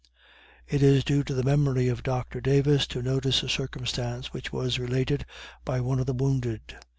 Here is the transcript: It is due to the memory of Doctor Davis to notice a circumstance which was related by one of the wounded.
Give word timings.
It 0.67 0.81
is 0.81 1.03
due 1.03 1.23
to 1.25 1.33
the 1.35 1.43
memory 1.43 1.87
of 1.87 2.01
Doctor 2.01 2.41
Davis 2.41 2.87
to 2.87 3.03
notice 3.03 3.43
a 3.43 3.47
circumstance 3.47 4.33
which 4.33 4.51
was 4.51 4.79
related 4.79 5.27
by 5.63 5.79
one 5.79 5.99
of 5.99 6.07
the 6.07 6.13
wounded. 6.13 6.75